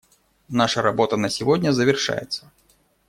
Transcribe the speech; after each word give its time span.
Наша 0.49 0.81
работа 0.81 1.15
на 1.15 1.29
сегодня 1.29 1.69
завершается. 1.71 2.49